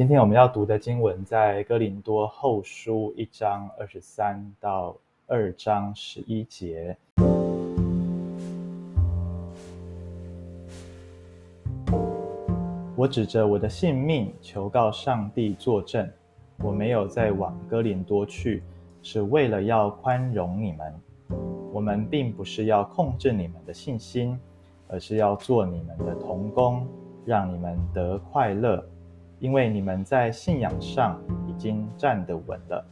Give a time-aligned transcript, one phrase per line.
[0.00, 4.96] 今天我们要读的经文在哥林多后书一章二十三到
[5.26, 6.96] 二章十一节。
[12.96, 16.10] 我指着我的性命求告上帝作证，
[16.62, 18.62] 我没有再往哥林多去，
[19.02, 20.94] 是为了要宽容你们。
[21.74, 24.40] 我们并不是要控制你们的信心，
[24.88, 26.88] 而是要做你们的同工，
[27.26, 28.82] 让你们得快乐。
[29.40, 31.18] 因为你们在信仰上
[31.48, 32.84] 已经站得稳了，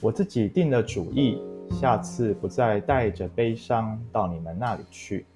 [0.00, 5.26] 我自己定了主意，下次不再带着悲伤到你们那里去。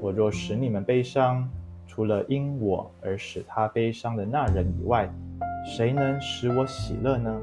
[0.00, 1.46] 我若使你们悲伤，
[1.86, 5.08] 除了因我而使他悲伤的那人以外，
[5.66, 7.40] 谁能使我喜乐呢？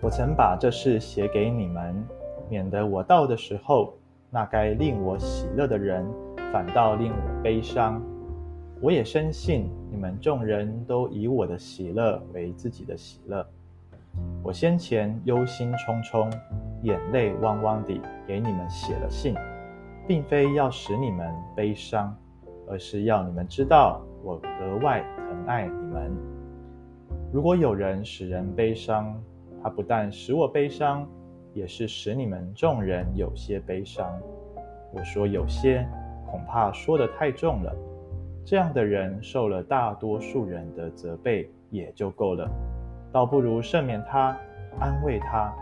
[0.00, 1.94] 我曾把这事写给你们，
[2.48, 3.94] 免得我到的时候，
[4.30, 6.04] 那该令我喜乐的人，
[6.50, 8.02] 反倒令我悲伤。
[8.82, 13.46] 我也深信你们众人都以我的喜乐为自己的喜乐。
[14.42, 16.28] 我先前忧心忡忡、
[16.82, 19.36] 眼泪汪汪地给你们写了信，
[20.04, 22.12] 并非要使你们悲伤，
[22.68, 26.10] 而是要你们知道我格外疼爱你们。
[27.32, 29.16] 如果有人使人悲伤，
[29.62, 31.08] 他不但使我悲伤，
[31.54, 34.12] 也是使你们众人有些悲伤。
[34.92, 35.86] 我说有些，
[36.28, 37.72] 恐怕说得太重了。
[38.44, 42.50] 这样的人受了大多数人的责备也就够了，
[43.12, 44.36] 倒不如赦免他，
[44.80, 45.54] 安慰他，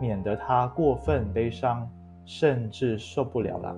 [0.00, 1.88] 免得他过分悲伤，
[2.24, 3.76] 甚至受不了了。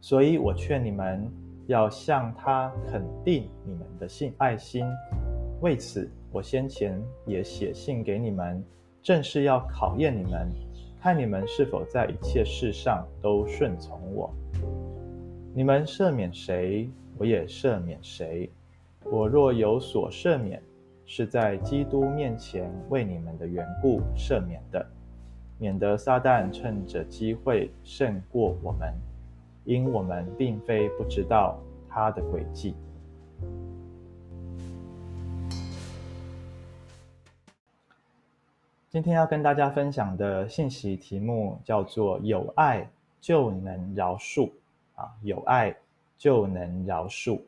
[0.00, 1.30] 所以我劝你们
[1.66, 4.86] 要向他肯定你们的信爱心。
[5.60, 8.62] 为此，我先前也写信给你们，
[9.02, 10.50] 正是要考验你们，
[11.00, 14.30] 看你们是否在一切事上都顺从我。
[15.54, 18.50] 你们赦免谁，我也赦免谁。
[19.04, 20.62] 我若有所赦免，
[21.06, 24.84] 是在基督面前为你们的缘故赦免的，
[25.58, 28.92] 免得撒旦趁着机会胜过我们，
[29.64, 31.58] 因我们并非不知道
[31.88, 32.74] 他的诡计。
[38.88, 42.88] 今天要跟大家分享的信息题目叫做“有爱
[43.20, 44.50] 就能饶恕”。
[44.94, 45.74] 啊，有爱
[46.24, 47.38] 就能饶恕。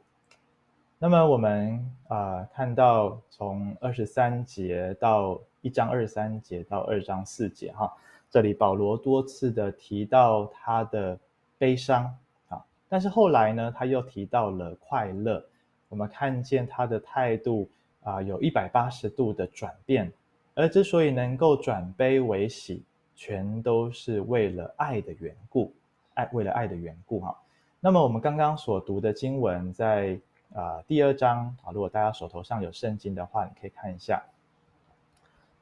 [0.99, 7.91] 那么我们啊、看到从二十三节到一章二十三节到二章四节哈，
[8.29, 11.19] 这里保罗多次的提到他的
[11.57, 12.05] 悲伤
[12.51, 15.43] 啊，但是后来呢，他又提到了快乐。
[15.89, 17.67] 我们看见他的态度
[18.03, 20.13] 啊，有一百八十度的转变，
[20.55, 22.85] 而之所以能够转悲为喜，
[23.15, 25.73] 全都是为了爱的缘故。
[26.13, 27.35] 爱，为了爱的缘故哈，
[27.81, 30.19] 那么我们刚刚所读的经文在
[30.55, 34.23] 啊、第二章啊，如果大家手头上有圣经的话，你可以看一下。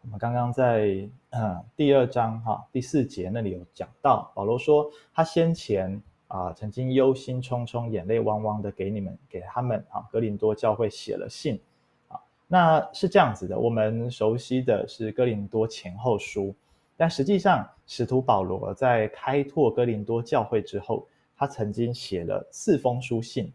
[0.03, 11.61] 我们刚刚在嗯第二章哈第四节那里有讲到，保罗说他先前啊曾经忧心忡忡、眼泪汪汪的给你们给他们啊哥林多教会写了信
[12.09, 16.55] 啊，那是这样子的，我们熟悉的是哥林多前后书。
[16.97, 21.05] 但实际上，使徒保罗在开拓哥林多教会之后，
[21.37, 23.53] 他曾经写了四封书信，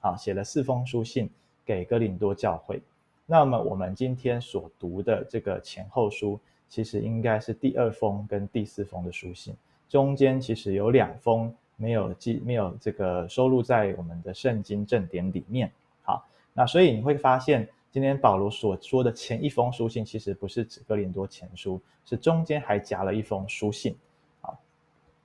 [0.00, 1.28] 啊，写了四封书信
[1.64, 2.80] 给哥林多教会。
[3.26, 6.38] 那么我们今天所读的这个前后书，
[6.68, 9.54] 其实应该是第二封跟第四封的书信，
[9.88, 15.70] 中间其实有两封没有记，没有这个收录在我们的圣经正典里面。
[16.02, 17.68] 好，那所以你会发现。
[17.92, 23.94] 今天保罗所说的前一封书信，其实不是指哥林多前书，是中间还夹了一封书信。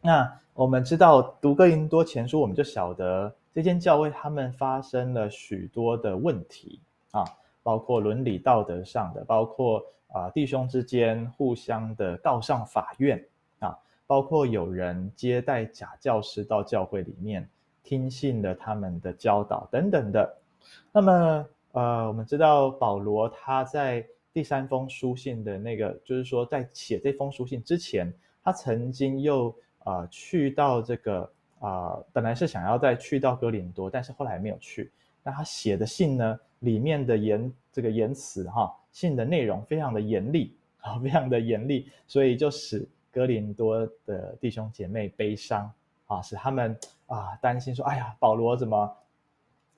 [0.02, 6.80] 那我们知道读哥林多前书，我们就晓得这间教会他们发生了许多的问题
[7.12, 7.24] 啊，
[7.64, 13.24] 包括伦理道德上的，包括啊弟兄之间互相的告上法院
[13.60, 17.48] 啊，包括有人接待假教师到教会里面
[17.84, 20.38] 听信了他们的教导等等的，
[20.92, 21.46] 那么。
[21.74, 24.04] 呃，我们知道保罗他在
[24.34, 28.12] 第三封书信的那个，就是说在写这封书信之前，
[28.44, 29.54] 他曾经又
[29.88, 34.92] 啊、去到这个啊、本来是想要再去到哥林多，但是后来没有去。
[35.24, 45.72] 那他写的信呢，里面的言这个言辞哈，信的内容非常的严厉啊，非常的严厉，所以就使哥林多的弟兄姐妹悲伤
[46.08, 48.98] 啊，使他们啊担心说，哎呀，保罗怎么？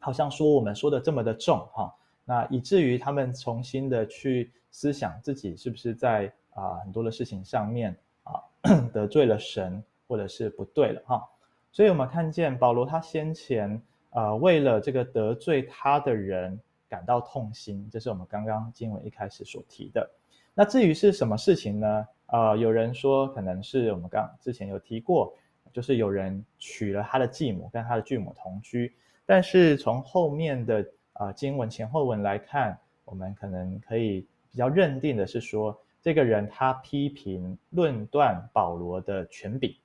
[0.01, 8.39] 好像说我们说的这么的重哈，那以至于他们重新的去思想自己是不是在啊很多的事情上面啊
[8.93, 11.23] 得罪了神，或者是不对了哈。
[11.71, 16.59] 所以我们看见保罗他先前啊为了这个得罪他的人
[16.89, 20.09] 感到痛心，这是我们刚刚经文一开始所提的。
[20.55, 22.07] 那至于是什么事情呢？
[22.25, 25.33] 呃，有人说可能是我们刚之前有提过，
[25.71, 28.93] 就是有人娶了他的继母，跟他的继母同居。
[29.25, 39.75] 但是从后面的呃经文前后文来看，我们可能可以比较认定的是说，这个人他批评论断保罗的权柄。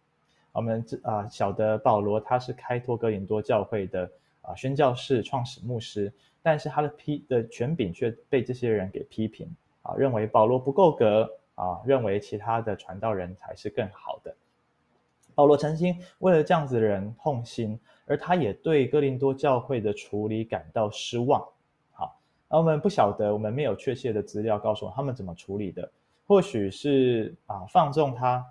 [0.54, 4.10] 我们知啊晓得保罗他是开拓哥林多教会的
[4.40, 6.10] 啊宣教士、创始牧师，
[6.42, 11.30] 但是他的批的权柄却被这些人给批评啊，认为保罗不够格。
[11.56, 14.34] 啊，认为其他的传道人才是更好的。
[15.36, 21.40] 保罗曾经为了这样子的人痛心，而他也对哥林多教会的处理感到失望。
[21.92, 22.18] 好，
[22.48, 25.88] 那我们不晓得，我们没有确切的资料告诉我他们怎么处理的，
[26.26, 28.44] 或许是啊放纵他，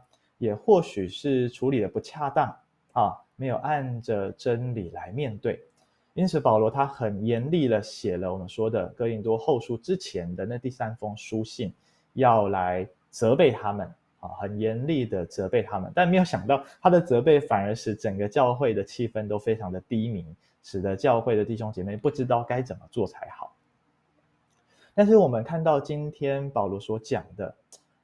[0.44, 2.54] 也或许是处理的不恰当
[2.92, 5.63] 啊，没有按着真理来面对。
[6.13, 11.74] 因此，保罗他很严厉的写了我们说的哥林多后书之前的那第三封书信。
[12.16, 13.88] 要来责备他们
[14.19, 20.24] 啊，很严厉的责备他们，但没有想到他的责备反而使整个教会的气氛都非常的低迷，
[20.62, 23.56] 使得教会的弟兄姐妹不知道该怎么做才好。
[24.94, 27.56] 但是我们看到今天保罗所讲的，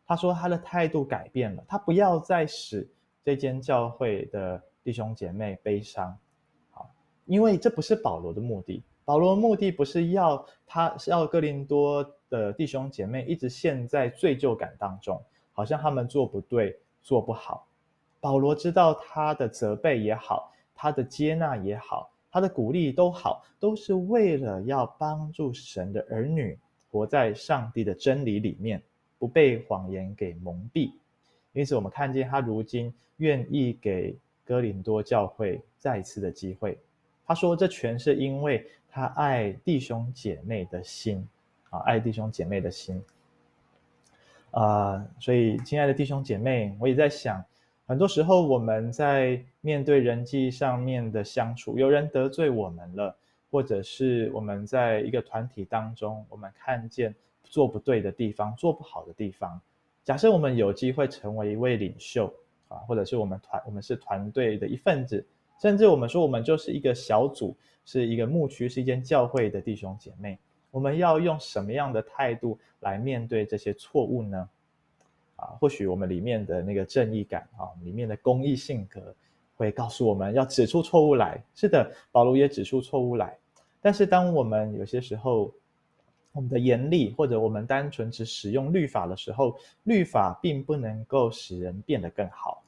[0.09, 2.89] 他说他的态度改变了，他不要再使
[3.23, 6.17] 这间教会的弟兄姐妹悲伤，
[6.71, 6.89] 好，
[7.25, 8.83] 因为这不是保罗的目的。
[9.05, 17.67] 保罗的目的不是要他是要哥林多的弟兄姐妹一直陷在罪疚感当中，好像他们做不对、做不好。
[18.19, 26.57] 保罗知道他的责备也好，他的接纳也好，他的鼓励都好，都是为了要帮助神的儿女
[26.89, 28.81] 活在上帝的真理里面，
[29.19, 30.91] 不被谎言给蒙蔽。
[31.53, 36.75] 因此，我们看见他如今愿意给哥林多教会再一次的机会。
[37.27, 41.23] 他说：“这全是因为。”他爱弟兄姐妹的心，
[41.69, 42.99] 啊，爱弟兄姐妹的心，
[44.49, 47.45] 啊、所以亲爱的弟兄姐妹，我也在想，
[47.85, 53.15] 很多时候我们在面对人际上面的相处，有人得罪我们了，
[53.51, 57.13] 或者是我们在一个团体当中，我们看见
[57.49, 59.59] 做不对的地方，做不好的地方，
[60.05, 62.33] 假设我们有机会成为一位领袖，
[62.69, 65.25] 啊，或者是我们团，我们是团队的一份子。
[65.61, 67.53] 甚至我们说，我们就是一个小组，
[67.83, 70.39] 是一个牧区，是一间教会的弟兄姐妹。
[70.71, 74.49] 我们要用什么样的态度来面对这些错误呢？
[75.35, 79.13] 啊，或许我们里面的那个正义感啊，里面的公义性格，
[79.57, 81.43] 会告诉我们要指出错误来。
[81.55, 83.37] 是的，保罗也指出错误来。
[83.81, 85.53] 但是，当我们有些时候，
[86.39, 92.63] 我们的严厉，或者我们单纯只使用律法的时候，律法并不能够使人变得更好。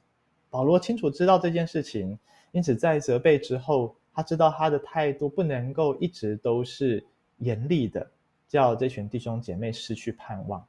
[0.49, 2.19] 保罗清楚知道这件事情。
[2.51, 7.01] 因此，在责备之后，他知道他的态度不能够一直都是
[7.37, 8.05] 严厉的，
[8.45, 10.61] 叫这群弟兄姐妹失去盼望。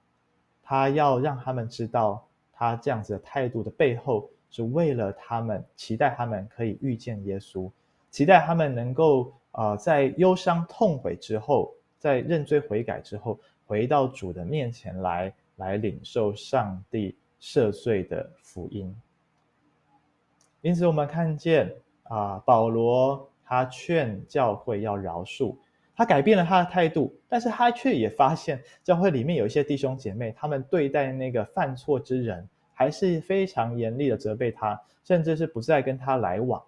[0.63, 7.69] 他要让他们知道，他这样子的态度的背后，是为了他们，期待他们可以遇见耶稣，
[8.13, 18.93] 期待他们能够啊、呃，在忧伤痛悔之后，在认罪悔改之后，回到主的面前来，来领受上帝赦罪的福音。
[20.63, 25.55] 因此，我们看见啊，保罗他劝教会要饶恕，
[25.94, 36.61] 他改变了他的态度，但是他却也发现教会里面有一些弟兄姐妹，他们对待那个犯错之人还是非常严厉的责备他，甚至是不再跟他来往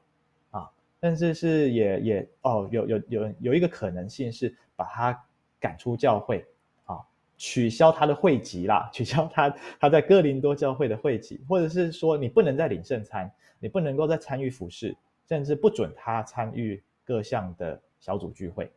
[0.52, 5.24] 啊，甚至是也也哦，有有有有一个可能性是把他
[5.60, 6.46] 赶出教会
[6.84, 7.00] 啊，
[7.36, 13.30] 取消他的会籍啦， 取消他他在哥林多教会的会籍，或者是说你不能再领圣餐。
[13.60, 14.94] 你不能够再参与服事，
[15.26, 18.70] 甚至不准他参与各项的小组聚会。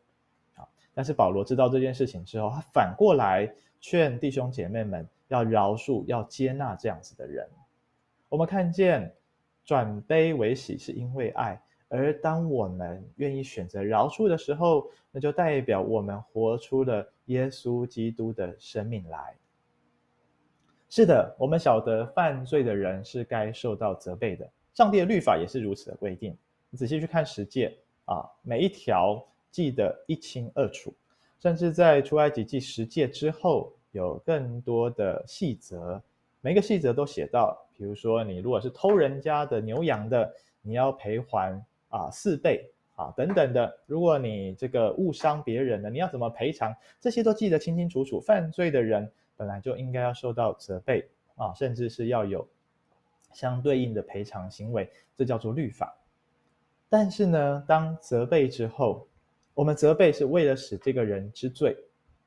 [0.53, 7.45] 好，但是保罗知道这件事情之后，他反过来劝弟兄姐妹们要饶恕、要接纳这样子的人。
[8.29, 9.13] 我们看见
[9.65, 19.35] 转悲为喜是因为爱，而当我们愿意选择饶恕的时候，那就代表我们活出了耶稣基督的生命来。
[20.89, 24.49] 是的，我们晓得犯罪的人是该受到责备的。
[24.73, 26.37] 上帝的律法也是如此的规定，
[26.69, 30.93] 你仔细去看十诫啊，每一条记得一清二楚，
[31.39, 36.01] 甚至在出埃及记十诫之后，有更多的细则，
[36.41, 41.59] 每个细则都写到，比如说你如果是偷人家的牛羊的，你要赔还
[41.97, 46.75] 啊四倍啊等等的，如果你这个误伤别人的，你要怎么赔偿？
[46.99, 48.21] 这些都记得清清楚楚。
[48.21, 52.47] 犯罪的人本来就应该要受到责备啊，甚至是要有。
[53.33, 55.95] 相对应的赔偿行为，这叫做律法。
[56.89, 59.05] 但是呢，当责备之后，
[59.53, 61.77] 我们责备是为了使这个人知罪，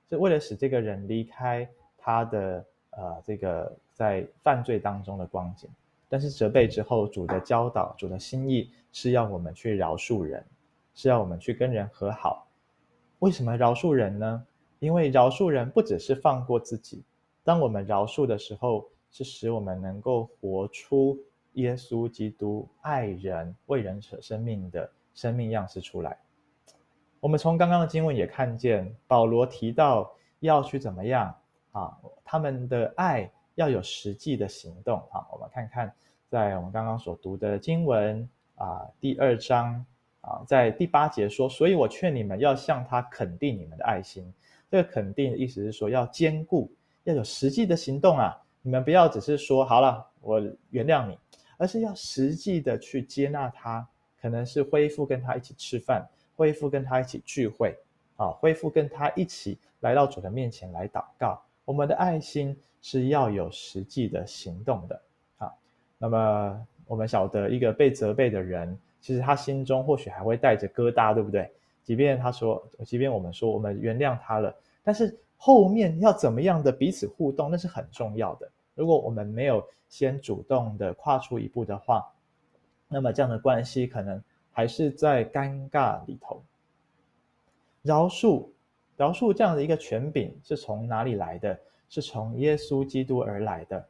[0.08, 5.68] 是为了使这个人离开他的呃这个在犯罪当中的光景。
[6.10, 10.44] 但是责备之后，主的教导、主的心意是要我们去饶恕人，
[10.92, 12.48] 是要我们去跟人和好。
[13.20, 14.44] 为什么饶恕人呢？
[14.80, 17.04] 因为饶恕人不只是放过自己，
[17.44, 21.16] 当我们饶恕的时候，是使我们能够活出
[21.52, 26.18] 耶稣基督爱人、为人舍生命的生命样式出来。
[27.20, 31.32] 我们从刚刚的经文也看见，保罗提到要去怎么样
[31.70, 31.96] 啊？
[32.24, 35.20] 他们的爱要有实际的行动啊！
[35.30, 35.92] 我们看看，
[36.30, 39.84] 在我们刚刚所读的经文啊，第二章
[40.22, 44.32] 啊，在第八节说：“所以我劝你们要向他肯定你们的爱心。”
[44.70, 46.72] 这个肯定的意思是说要坚固，
[47.04, 48.34] 要有实际的行动啊！
[48.62, 50.40] 你们不要只是说好了，我
[50.70, 51.18] 原谅你，
[51.58, 53.86] 而是要实际的去接纳他，
[54.22, 56.08] 可能是恢复跟他一起吃饭。
[56.34, 57.76] 恢复跟他一起聚会，
[58.16, 61.42] 啊，恢复跟他一起来到主的面前来祷告。
[61.70, 65.00] 我们的爱心是要有实际的行动的，
[65.38, 65.52] 啊，
[65.98, 71.48] 那么我们晓得一个被责备的人，其实他心中或许还会带着疙瘩，对不对？
[71.84, 78.50] 即便他说，即便我们说我们原谅他了，但是后面要怎么样的彼此互动，那是很重要的。
[78.74, 82.04] 如果我们没有先主动的跨出一步的话，
[82.88, 84.20] 那么这样的关系可能。
[84.52, 86.42] 还是在尴尬里头。
[87.82, 88.48] 饶恕，
[89.00, 91.58] 饶恕这样的一个权柄是从哪里来的？
[91.88, 93.82] 是从耶稣基督而来的。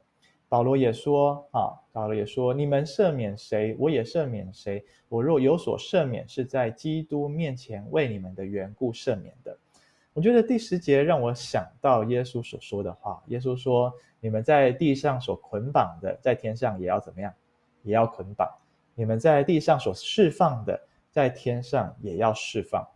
[0.48, 4.84] 保罗也说啊，保罗也说，你们赦免谁，我也赦免谁。
[5.08, 9.58] 我若有所赦免，是在基督面前为你们的缘故赦免的。
[10.12, 13.20] 我觉得第十节让我想到耶稣所说的话。
[13.26, 17.34] 耶稣说：“你们在地上所捆绑的，在天上也要怎么样？
[17.82, 18.48] 也要捆绑。”
[18.94, 22.86] 你们在地上所释放的，在天上也要释放。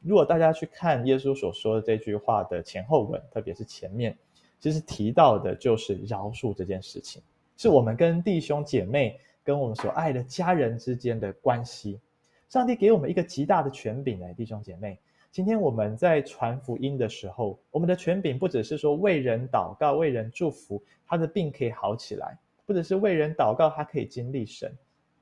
[0.00, 4.16] 如果大家去看耶稣所说的这句话的前后文，特别是前面，
[4.60, 7.20] 其实提到的就是饶恕这件事情，
[7.56, 12.00] 是我们跟弟兄姐妹、跟我们所爱的家人之间的关系。
[12.48, 14.98] 上帝给我们一个极大的权柄哎，弟兄姐妹，
[15.30, 24.72] 今天我们在传福音的时候，我们的权柄不只是说为人祷告、为人祝福，他的病可以好起来，不只是为人祷告，他可以经历神。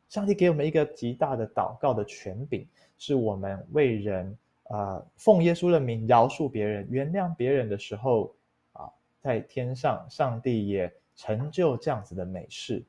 [0.08, 2.64] 上帝给我们一个极大的祷告的权柄，
[2.96, 8.34] 是我们为人啊、奉耶稣的名饶恕别人、原谅别人的时候
[8.72, 12.84] 啊，在天上，上帝也成就这样子的美事。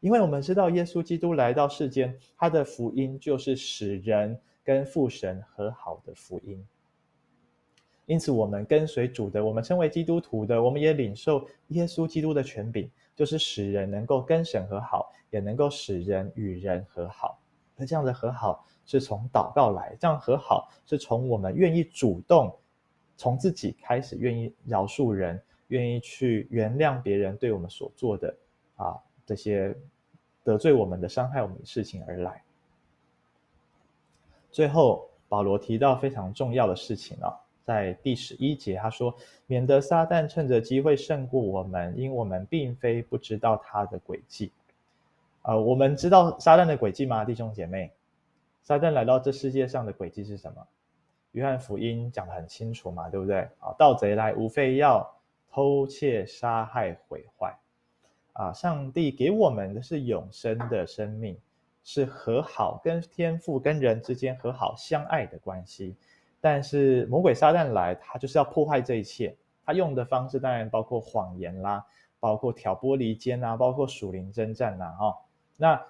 [0.00, 6.64] 因为我们知道，耶稣基督来到世间，他的福音就是使人跟父神和好的福音。
[8.06, 12.90] 因此，我们跟随主的，我们称为基督徒的，我们也领受耶稣基督的权柄。
[13.16, 17.38] 就是使人能够跟神和好，也能够使人与人和好。
[17.84, 22.54] 这样的和好是从祷告来，这样和好是从我们愿意主动，
[23.16, 28.36] 从自己开始愿意饶恕人，愿意去原谅别人对我们所做的
[28.76, 29.74] 啊这些
[30.42, 32.42] 得罪我们的、伤害我们的事情而来。
[34.50, 37.34] 最后，保罗提到非常重要的事情啊。
[37.64, 39.16] 在第十一节，他说
[39.48, 44.52] ：“免得撒旦趁着机会胜过我们，因我们并非不知道他的诡计。”
[45.44, 47.92] 呃，我们知道撒旦的轨迹吗，弟兄姐妹？
[48.62, 50.66] 撒旦来到这世界上的轨迹是什么？
[51.32, 53.40] 约翰福音讲得很清楚嘛，对不对？
[53.58, 55.06] 啊，盗贼来，无非要
[55.52, 57.54] 偷窃、杀害、毁坏。
[58.32, 61.38] 啊，上帝给我们的是永生的生命，
[61.82, 65.94] 是和好，跟天父、跟人之间和好相爱的关系。
[66.40, 69.36] 但是魔鬼撒旦来，他就是要破坏这一切。
[69.66, 71.84] 他用的方式当然包括谎言啦，
[72.18, 75.14] 包括挑拨离间啊，包括属灵征战呐，哈。
[75.56, 75.80] 那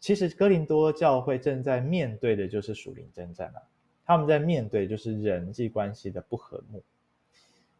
[0.00, 3.62] 其实哥林多教会正在面对的就是属灵争战啊，
[4.04, 6.82] 他们在面对就是人际关系的不和睦。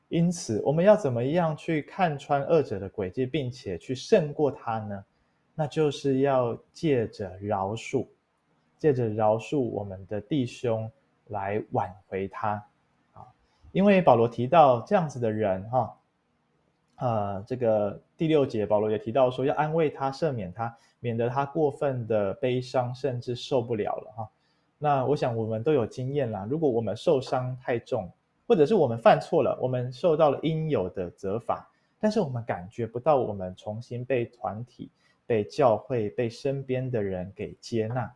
[0.09, 5.05] 因此，我们要怎么样去看穿二者的轨迹，并且去胜过他呢？
[5.55, 8.07] 那就是要借着饶恕，
[8.79, 10.91] 借着饶恕我们的弟兄。
[11.31, 12.65] 来挽回他，
[13.13, 13.27] 啊，
[13.73, 15.93] 因为保罗提到这样子的人，哈，
[16.97, 24.31] 呃，这个第六节保罗也提到说要安慰他、赦免他，免得他过分的悲伤，甚至受不了了，哈。
[24.79, 28.11] 那我想我们都有经验啦，如果我们受伤太重，
[28.47, 34.91] 或者是我们犯错了，我们受到了应有的责罚，但是我们感觉不到我们重新被团体、
[35.27, 38.11] 被教会、被身边的人给接纳。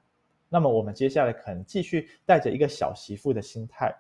[0.48, 3.94] 那么我们接下来可能继续带着一个小媳妇的心态，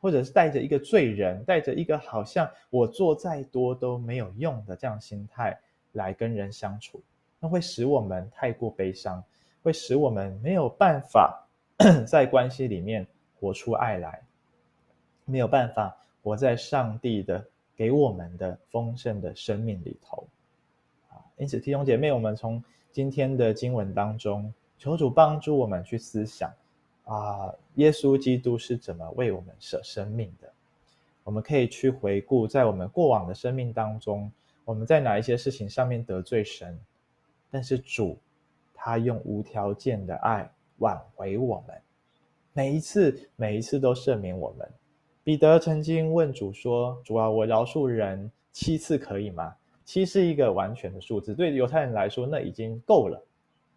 [0.00, 5.58] 或者是带着一个罪人，带着一个好像我做再多都没有用的这样心态
[5.92, 7.00] 来跟人相处，
[7.40, 9.22] 那会使我们太过悲伤，
[9.62, 11.46] 会使我们没有办法
[12.06, 13.06] 在关系里面
[13.40, 14.20] 活出爱来，
[15.24, 17.44] 没有办法活在上帝的
[17.76, 20.26] 给我们的丰盛的生命里头。
[21.36, 26.52] 因此弟兄姐妹，我们从今天的经文当中，求主帮助我们去思想
[27.08, 30.52] 啊，耶稣基督是怎么为我们舍生命的。
[31.24, 34.30] 我们可以去回顾，在我们过往的生命当中，
[34.64, 36.78] 我们在哪一些事情上面得罪神，
[37.50, 38.18] 但是主
[38.74, 41.76] 他用无条件的爱挽回我们。
[42.52, 44.68] 每一次，每一次都赦免我们。
[45.24, 53.22] 彼得曾经问主说：“主啊，我饶恕人七次可以吗？”七是一个完全的数字，对犹太人来说，那已经够了，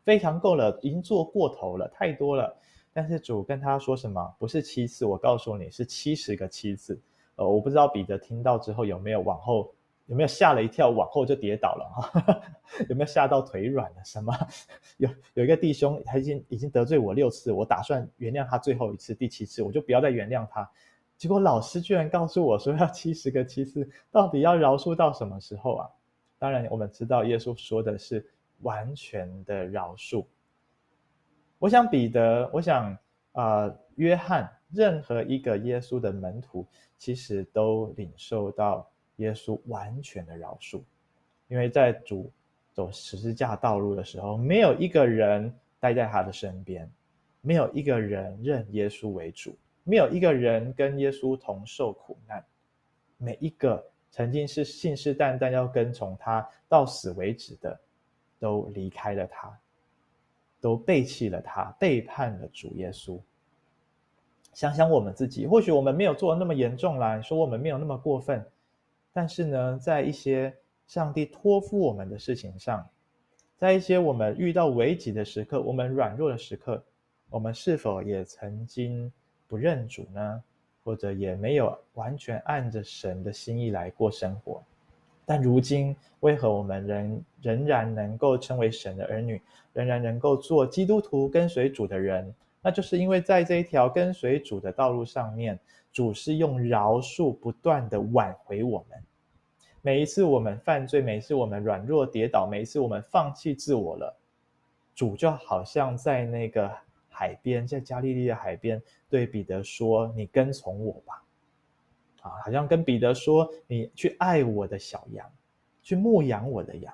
[0.04, 2.54] 非常够了，已经做过头了，太多了。
[2.94, 4.36] 但是主跟他说什么？
[4.38, 7.00] 不是七次，我告诉你是七十个七次。
[7.36, 9.74] 呃，我不知道彼得听到之后有没有往后。
[10.08, 12.42] 有没有吓了一跳，往后就跌倒了哈？
[12.90, 14.04] 有没有吓到腿软了？
[14.04, 14.34] 什么？
[14.98, 20.70] 有有一个弟兄，他已经已经得罪我六次，我打算原谅他最后一次，第七次我就不要再原谅他。
[21.18, 25.90] 结果老师居然告诉我说要七十个七次，到底要饶恕到什么时候啊？
[26.38, 28.26] 当然，我们知道耶稣说的是
[28.64, 30.26] 完全的饶恕。
[31.62, 32.98] 我想彼得，我想
[33.34, 36.66] 啊、约翰，任何一个耶稣的门徒，
[36.98, 38.90] 其实都领受到。
[39.18, 40.82] 耶稣完全的饶恕，
[41.48, 42.32] 因为在主
[42.74, 46.90] 走十字架道路的时候，没有一个人待在他的身边，
[47.42, 52.44] 没有一个人认耶稣为主，没有一个人跟耶稣同受苦难。
[53.18, 57.80] 每一个曾经是信誓旦旦要跟从他到死为止的，
[58.40, 59.56] 都离开了他，
[60.62, 63.20] 都背弃了他，背叛了主耶稣。
[64.54, 68.46] 想想我们自己，或许我们没有做那么严重啦，说我们没有那么过分。
[69.12, 70.56] 但是呢，在一些
[70.88, 72.88] 上帝托付我们的事情上，
[73.58, 76.82] 在一些我们遇到危急的时刻，我们软弱的时刻，
[77.30, 79.12] 我们是否也曾经
[79.48, 80.44] 不认主呢？
[80.84, 84.64] 或者也没有完全按着神的心意来过生活？
[85.26, 89.42] 但如今，为何我们仍仍然能够称为神的儿女，
[89.74, 92.34] 仍然能够做基督徒跟随主的人？
[92.62, 95.60] 那就是因为在这一条跟随主的道路上面。
[95.94, 98.98] 主是用饶恕不断的挽回我们，
[99.82, 104.18] 每一次我们犯罪，每一次我们软弱跌倒，每一次我们放弃自我了，
[104.96, 106.72] 主就好像在那个
[107.10, 111.22] 海边，在加利利的海边，对彼得说：“你跟从我吧。”
[112.22, 115.30] 啊，好像跟彼得说：“你去爱我的小羊，
[115.84, 116.94] 去牧养我的羊。”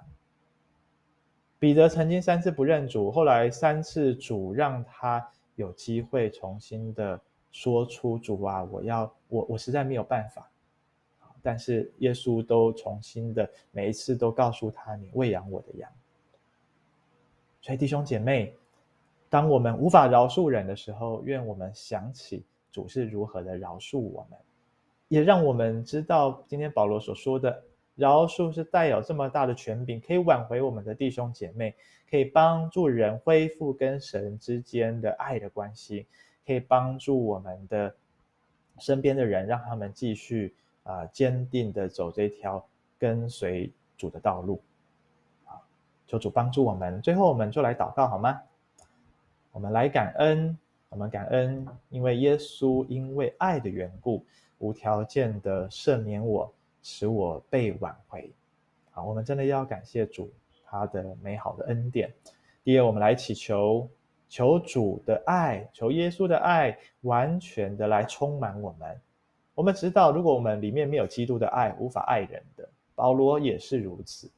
[1.60, 7.20] 彼得曾经三次不认主，后来三次主让他有机会重新的。
[7.50, 10.48] 说出主啊，我要我我实在没有办法，
[11.42, 15.90] 但是耶稣都重新的每一次都告诉他，你喂养我的羊。
[17.62, 18.54] 所以弟兄姐妹，
[19.28, 24.38] 当我们无法饶恕人的时候，愿我们想起主是如何的饶恕我们，
[25.08, 27.64] 也让我们知道今天保罗所说的
[27.96, 31.76] 饶恕是带有这么大的权柄，可以挽回我们的弟兄姐妹，
[32.10, 36.08] 可以帮助人恢复跟神之间的爱的关系。
[36.46, 37.94] 可以帮助我们的
[38.80, 42.66] 身边的人，让他们继续啊、呃、坚定的走这条
[42.98, 44.62] 跟随主的道路
[45.44, 45.60] 啊！
[46.08, 47.02] 求主帮助我们。
[47.02, 48.40] 最后，我们就来祷告好吗？
[49.52, 54.26] 我们来感恩，我们感恩，因为耶稣因为爱的缘故，
[54.60, 58.32] 无条件的赦免我，使我被挽回。
[58.92, 60.32] 好，我们真的要感谢主
[60.66, 62.14] 他的美好的恩典。
[62.64, 63.90] 第二，我们来祈求。
[64.30, 69.00] 求主的爱，求耶稣的爱，完全的来充满我们。
[69.56, 72.68] 我们知道，如果我们里面没有基督的爱，无法爱人的。
[72.94, 74.30] 保罗也是如此，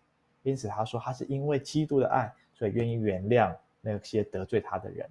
[0.44, 3.52] 因此他说，他是因为基督的爱，所以愿意原谅
[3.82, 5.10] 那些得罪他的人。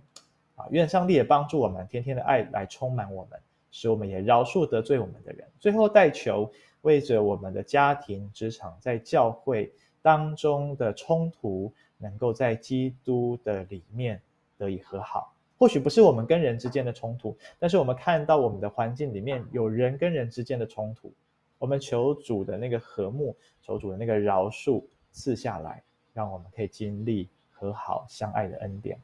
[0.54, 5.46] 啊，愿上帝也帮助我们，天天的爱来充满我们，使我们也饶恕得罪我们的人。
[5.58, 6.50] 最后，代求
[6.82, 14.20] 为着我们的家庭、职场，在教会当中的冲突，能够在基督的里面。
[14.60, 21.12] 得以和好，或许不是我们跟人之间的冲突，但是我们看到我们的环境里面有人跟人之间的冲突，
[21.60, 25.80] 我们求主的那个和睦，求主的那个饶恕赐下来，
[26.12, 28.98] 让我们可以经历和好相爱的恩典。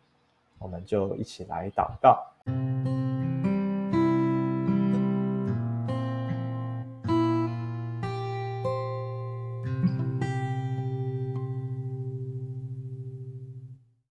[0.58, 2.93] 我们就一起来祷告。